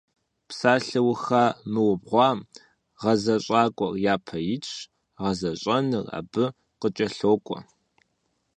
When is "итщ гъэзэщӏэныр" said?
4.53-6.05